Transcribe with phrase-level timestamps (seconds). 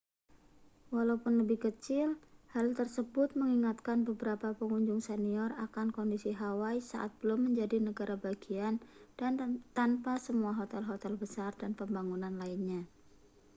[0.95, 2.07] walaupun lebih kecil
[2.57, 8.75] hal tersebut mengingatkan beberapa pengunjung senior akan kondisi hawaii saat belum menjadi negara bagian
[9.19, 9.33] dan
[9.77, 12.81] tanpa semua hotel-hotel besar dan pembangunan lainnya